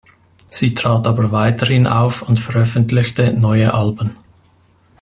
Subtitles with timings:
[0.49, 4.15] Sie trat aber weiterhin auf und veröffentlichte neue Alben.